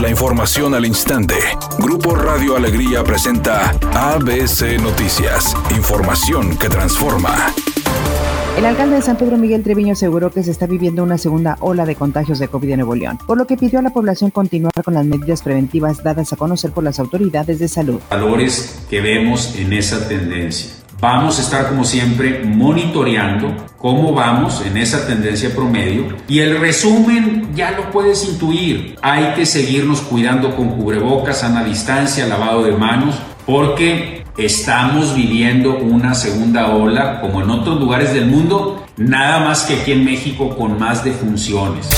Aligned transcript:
La 0.00 0.08
información 0.08 0.76
al 0.76 0.86
instante. 0.86 1.34
Grupo 1.80 2.14
Radio 2.14 2.54
Alegría 2.54 3.02
presenta 3.02 3.70
ABC 3.94 4.80
Noticias. 4.80 5.56
Información 5.76 6.56
que 6.56 6.68
transforma. 6.68 7.52
El 8.56 8.64
alcalde 8.64 8.94
de 8.94 9.02
San 9.02 9.16
Pedro 9.16 9.36
Miguel 9.38 9.64
Treviño 9.64 9.94
aseguró 9.94 10.30
que 10.30 10.44
se 10.44 10.52
está 10.52 10.66
viviendo 10.66 11.02
una 11.02 11.18
segunda 11.18 11.56
ola 11.58 11.84
de 11.84 11.96
contagios 11.96 12.38
de 12.38 12.46
COVID 12.46 12.70
en 12.70 12.76
Nuevo 12.76 12.94
León, 12.94 13.18
por 13.26 13.38
lo 13.38 13.48
que 13.48 13.56
pidió 13.56 13.80
a 13.80 13.82
la 13.82 13.90
población 13.90 14.30
continuar 14.30 14.72
con 14.84 14.94
las 14.94 15.04
medidas 15.04 15.42
preventivas 15.42 16.04
dadas 16.04 16.32
a 16.32 16.36
conocer 16.36 16.70
por 16.70 16.84
las 16.84 17.00
autoridades 17.00 17.58
de 17.58 17.66
salud. 17.66 18.00
Valores 18.08 18.86
que 18.88 19.00
vemos 19.00 19.56
en 19.56 19.72
esa 19.72 20.06
tendencia. 20.06 20.77
Vamos 21.00 21.38
a 21.38 21.42
estar 21.42 21.68
como 21.68 21.84
siempre 21.84 22.42
monitoreando 22.44 23.54
cómo 23.76 24.12
vamos 24.12 24.60
en 24.66 24.76
esa 24.76 25.06
tendencia 25.06 25.54
promedio 25.54 26.08
y 26.26 26.40
el 26.40 26.58
resumen 26.58 27.50
ya 27.54 27.70
lo 27.70 27.92
puedes 27.92 28.28
intuir. 28.28 28.96
Hay 29.00 29.34
que 29.34 29.46
seguirnos 29.46 30.00
cuidando 30.00 30.56
con 30.56 30.70
cubrebocas, 30.70 31.38
sana 31.38 31.62
distancia, 31.62 32.26
lavado 32.26 32.64
de 32.64 32.72
manos, 32.72 33.14
porque 33.46 34.24
estamos 34.36 35.14
viviendo 35.14 35.76
una 35.76 36.14
segunda 36.14 36.74
ola 36.74 37.20
como 37.20 37.42
en 37.42 37.50
otros 37.50 37.78
lugares 37.78 38.12
del 38.12 38.26
mundo, 38.26 38.84
nada 38.96 39.44
más 39.44 39.62
que 39.62 39.74
aquí 39.74 39.92
en 39.92 40.04
México 40.04 40.56
con 40.56 40.80
más 40.80 41.04
defunciones. 41.04 41.88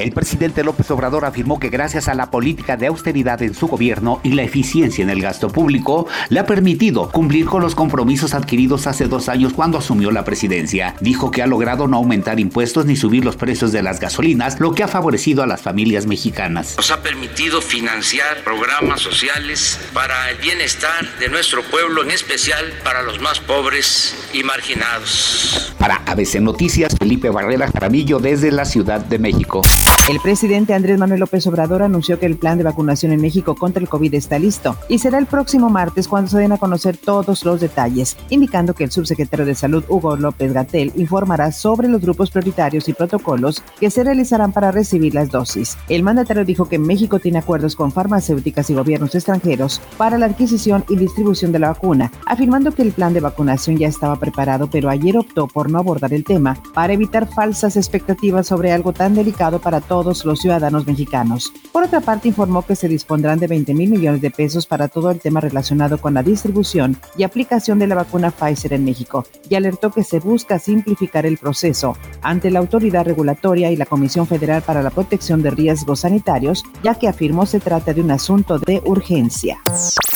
El 0.00 0.12
presidente 0.12 0.64
López 0.64 0.90
Obrador 0.90 1.26
afirmó 1.26 1.60
que 1.60 1.68
gracias 1.68 2.08
a 2.08 2.14
la 2.14 2.30
política 2.30 2.78
de 2.78 2.86
austeridad 2.86 3.42
en 3.42 3.52
su 3.52 3.68
gobierno 3.68 4.18
y 4.22 4.32
la 4.32 4.42
eficiencia 4.42 5.02
en 5.02 5.10
el 5.10 5.20
gasto 5.20 5.50
público, 5.50 6.06
le 6.30 6.40
ha 6.40 6.46
permitido 6.46 7.10
cumplir 7.10 7.44
con 7.44 7.60
los 7.60 7.74
compromisos 7.74 8.32
adquiridos 8.32 8.86
hace 8.86 9.08
dos 9.08 9.28
años 9.28 9.52
cuando 9.52 9.76
asumió 9.76 10.10
la 10.10 10.24
presidencia. 10.24 10.94
Dijo 11.00 11.30
que 11.30 11.42
ha 11.42 11.46
logrado 11.46 11.86
no 11.86 11.98
aumentar 11.98 12.40
impuestos 12.40 12.86
ni 12.86 12.96
subir 12.96 13.26
los 13.26 13.36
precios 13.36 13.72
de 13.72 13.82
las 13.82 14.00
gasolinas, 14.00 14.58
lo 14.58 14.72
que 14.72 14.84
ha 14.84 14.88
favorecido 14.88 15.42
a 15.42 15.46
las 15.46 15.60
familias 15.60 16.06
mexicanas. 16.06 16.76
Nos 16.78 16.90
ha 16.90 17.02
permitido 17.02 17.60
financiar 17.60 18.42
programas 18.42 19.02
sociales 19.02 19.78
para 19.92 20.30
el 20.30 20.38
bienestar 20.38 21.06
de 21.18 21.28
nuestro 21.28 21.62
pueblo, 21.64 22.04
en 22.04 22.10
especial 22.10 22.72
para 22.84 23.02
los 23.02 23.20
más 23.20 23.38
pobres 23.38 24.16
y 24.32 24.44
marginados. 24.44 25.74
Para 25.78 25.96
ABC 26.06 26.36
Noticias, 26.40 26.96
Felipe 26.98 27.28
Barrera 27.28 27.70
Jaramillo 27.70 28.18
desde 28.18 28.50
la 28.50 28.64
Ciudad 28.64 29.00
de 29.00 29.18
México. 29.18 29.60
El 30.10 30.18
presidente 30.18 30.74
Andrés 30.74 30.98
Manuel 30.98 31.20
López 31.20 31.46
Obrador 31.46 31.84
anunció 31.84 32.18
que 32.18 32.26
el 32.26 32.36
plan 32.36 32.58
de 32.58 32.64
vacunación 32.64 33.12
en 33.12 33.20
México 33.20 33.54
contra 33.54 33.80
el 33.80 33.88
COVID 33.88 34.12
está 34.14 34.40
listo 34.40 34.76
y 34.88 34.98
será 34.98 35.18
el 35.18 35.26
próximo 35.26 35.70
martes 35.70 36.08
cuando 36.08 36.28
se 36.28 36.38
den 36.38 36.50
a 36.50 36.58
conocer 36.58 36.96
todos 36.96 37.44
los 37.44 37.60
detalles, 37.60 38.16
indicando 38.28 38.74
que 38.74 38.82
el 38.82 38.90
subsecretario 38.90 39.46
de 39.46 39.54
Salud 39.54 39.84
Hugo 39.88 40.16
López 40.16 40.52
Gatel 40.52 40.92
informará 40.96 41.52
sobre 41.52 41.86
los 41.86 42.00
grupos 42.00 42.30
prioritarios 42.30 42.88
y 42.88 42.92
protocolos 42.92 43.62
que 43.78 43.88
se 43.88 44.02
realizarán 44.02 44.52
para 44.52 44.72
recibir 44.72 45.14
las 45.14 45.30
dosis. 45.30 45.78
El 45.88 46.02
mandatario 46.02 46.44
dijo 46.44 46.68
que 46.68 46.80
México 46.80 47.20
tiene 47.20 47.38
acuerdos 47.38 47.76
con 47.76 47.92
farmacéuticas 47.92 48.68
y 48.70 48.74
gobiernos 48.74 49.14
extranjeros 49.14 49.80
para 49.96 50.18
la 50.18 50.26
adquisición 50.26 50.84
y 50.88 50.96
distribución 50.96 51.52
de 51.52 51.60
la 51.60 51.68
vacuna, 51.68 52.10
afirmando 52.26 52.72
que 52.72 52.82
el 52.82 52.92
plan 52.92 53.12
de 53.12 53.20
vacunación 53.20 53.78
ya 53.78 53.86
estaba 53.86 54.16
preparado, 54.16 54.68
pero 54.68 54.90
ayer 54.90 55.16
optó 55.16 55.46
por 55.46 55.70
no 55.70 55.78
abordar 55.78 56.12
el 56.12 56.24
tema 56.24 56.56
para 56.74 56.94
evitar 56.94 57.32
falsas 57.32 57.76
expectativas 57.76 58.48
sobre 58.48 58.72
algo 58.72 58.92
tan 58.92 59.14
delicado 59.14 59.60
para 59.60 59.79
todos 59.80 60.24
los 60.24 60.40
ciudadanos 60.40 60.86
mexicanos. 60.86 61.52
Por 61.72 61.84
otra 61.84 62.00
parte, 62.00 62.28
informó 62.28 62.62
que 62.62 62.76
se 62.76 62.88
dispondrán 62.88 63.38
de 63.38 63.46
20 63.46 63.74
mil 63.74 63.90
millones 63.90 64.20
de 64.20 64.30
pesos 64.30 64.66
para 64.66 64.88
todo 64.88 65.10
el 65.10 65.20
tema 65.20 65.40
relacionado 65.40 65.98
con 65.98 66.14
la 66.14 66.22
distribución 66.22 66.96
y 67.16 67.22
aplicación 67.22 67.78
de 67.78 67.86
la 67.86 67.94
vacuna 67.94 68.30
Pfizer 68.30 68.72
en 68.72 68.84
México 68.84 69.24
y 69.48 69.54
alertó 69.54 69.90
que 69.90 70.04
se 70.04 70.20
busca 70.20 70.58
simplificar 70.58 71.26
el 71.26 71.38
proceso 71.38 71.96
ante 72.22 72.50
la 72.50 72.58
autoridad 72.58 73.04
regulatoria 73.04 73.70
y 73.70 73.76
la 73.76 73.86
Comisión 73.86 74.26
Federal 74.26 74.62
para 74.62 74.82
la 74.82 74.90
Protección 74.90 75.42
de 75.42 75.50
Riesgos 75.50 76.00
Sanitarios, 76.00 76.62
ya 76.82 76.94
que 76.94 77.08
afirmó 77.08 77.46
se 77.46 77.60
trata 77.60 77.92
de 77.92 78.00
un 78.00 78.10
asunto 78.10 78.58
de 78.58 78.82
urgencia. 78.84 79.58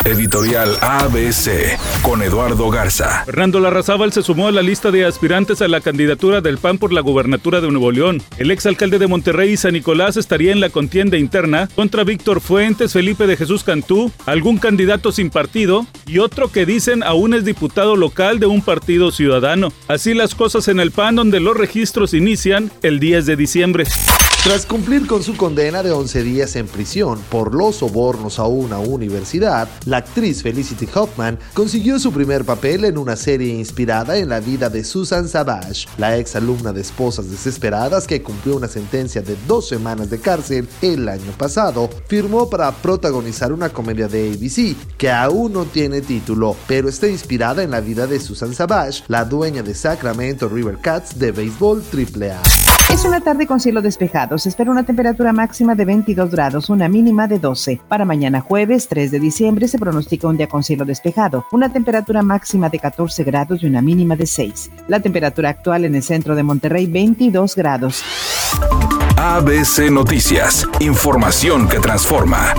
Editorial 0.04 0.76
ABC 0.82 1.78
con 2.02 2.22
Eduardo 2.22 2.68
Garza. 2.68 3.24
Fernando 3.24 3.58
Larrazábal 3.58 4.12
se 4.12 4.22
sumó 4.22 4.48
a 4.48 4.52
la 4.52 4.60
lista 4.60 4.90
de 4.90 5.06
aspirantes 5.06 5.62
a 5.62 5.68
la 5.68 5.80
candidatura 5.80 6.40
del 6.40 6.58
PAN 6.58 6.78
por 6.78 6.92
la 6.92 7.00
gubernatura 7.00 7.60
de 7.60 7.70
Nuevo 7.70 7.90
León. 7.90 8.22
El 8.36 8.50
exalcalde 8.50 8.98
de 8.98 9.06
Monterrey, 9.06 9.53
San 9.56 9.74
Nicolás, 9.74 10.16
estaría 10.16 10.52
en 10.52 10.60
la 10.60 10.70
contienda 10.70 11.16
interna 11.16 11.68
contra 11.74 12.04
Víctor 12.04 12.40
Fuentes, 12.40 12.92
Felipe 12.92 13.26
de 13.26 13.36
Jesús 13.36 13.64
Cantú, 13.64 14.10
algún 14.26 14.58
candidato 14.58 15.12
sin 15.12 15.30
partido 15.30 15.86
y 16.06 16.18
otro 16.18 16.50
que 16.50 16.66
dicen 16.66 17.02
aún 17.02 17.34
es 17.34 17.44
diputado 17.44 17.96
local 17.96 18.40
de 18.40 18.46
un 18.46 18.62
partido 18.62 19.10
ciudadano. 19.10 19.72
Así 19.88 20.14
las 20.14 20.34
cosas 20.34 20.68
en 20.68 20.80
el 20.80 20.90
PAN 20.90 21.16
donde 21.16 21.40
los 21.40 21.56
registros 21.56 22.14
inician 22.14 22.70
el 22.82 23.00
10 23.00 23.26
de 23.26 23.36
diciembre. 23.36 23.84
Tras 24.44 24.66
cumplir 24.66 25.06
con 25.06 25.22
su 25.22 25.38
condena 25.38 25.82
de 25.82 25.90
11 25.90 26.22
días 26.22 26.54
en 26.56 26.66
prisión 26.66 27.18
por 27.30 27.54
los 27.54 27.76
sobornos 27.76 28.38
a 28.38 28.44
una 28.44 28.78
universidad, 28.78 29.66
la 29.86 29.96
actriz 29.96 30.42
Felicity 30.42 30.86
Hoffman 30.94 31.38
consiguió 31.54 31.98
su 31.98 32.12
primer 32.12 32.44
papel 32.44 32.84
en 32.84 32.98
una 32.98 33.16
serie 33.16 33.54
inspirada 33.54 34.18
en 34.18 34.28
la 34.28 34.40
vida 34.40 34.68
de 34.68 34.84
Susan 34.84 35.28
Savage, 35.28 35.86
la 35.96 36.18
ex 36.18 36.36
alumna 36.36 36.74
de 36.74 36.82
Esposas 36.82 37.30
Desesperadas 37.30 38.06
que 38.06 38.22
cumplió 38.22 38.56
una 38.56 38.68
sentencia 38.68 39.22
de 39.22 39.34
dos 39.48 39.66
semanas 39.66 40.10
de 40.10 40.20
cárcel 40.20 40.68
el 40.82 41.08
año 41.08 41.32
pasado. 41.38 41.88
Firmó 42.06 42.50
para 42.50 42.70
protagonizar 42.70 43.50
una 43.50 43.70
comedia 43.70 44.08
de 44.08 44.28
ABC 44.28 44.76
que 44.98 45.10
aún 45.10 45.54
no 45.54 45.64
tiene 45.64 46.02
título, 46.02 46.54
pero 46.68 46.90
está 46.90 47.08
inspirada 47.08 47.62
en 47.62 47.70
la 47.70 47.80
vida 47.80 48.06
de 48.06 48.20
Susan 48.20 48.54
Savage, 48.54 49.04
la 49.08 49.24
dueña 49.24 49.62
de 49.62 49.74
Sacramento 49.74 50.50
River 50.50 50.76
Cats 50.82 51.18
de 51.18 51.32
béisbol 51.32 51.82
AAA. 51.90 52.63
Es 52.90 53.04
una 53.04 53.20
tarde 53.20 53.46
con 53.46 53.60
cielo 53.60 53.82
despejado. 53.82 54.38
Se 54.38 54.48
espera 54.48 54.70
una 54.70 54.84
temperatura 54.84 55.32
máxima 55.32 55.74
de 55.74 55.84
22 55.84 56.30
grados, 56.30 56.70
una 56.70 56.88
mínima 56.88 57.26
de 57.26 57.38
12. 57.38 57.80
Para 57.88 58.04
mañana 58.04 58.40
jueves 58.40 58.88
3 58.88 59.10
de 59.10 59.20
diciembre 59.20 59.68
se 59.68 59.78
pronostica 59.78 60.28
un 60.28 60.36
día 60.36 60.48
con 60.48 60.62
cielo 60.62 60.84
despejado, 60.84 61.46
una 61.52 61.72
temperatura 61.72 62.22
máxima 62.22 62.68
de 62.68 62.78
14 62.78 63.24
grados 63.24 63.62
y 63.62 63.66
una 63.66 63.82
mínima 63.82 64.16
de 64.16 64.26
6. 64.26 64.70
La 64.88 65.00
temperatura 65.00 65.50
actual 65.50 65.84
en 65.84 65.94
el 65.94 66.02
centro 66.02 66.34
de 66.34 66.42
Monterrey 66.42 66.86
22 66.86 67.56
grados. 67.56 68.02
ABC 69.16 69.90
Noticias, 69.90 70.66
información 70.80 71.68
que 71.68 71.78
transforma. 71.80 72.54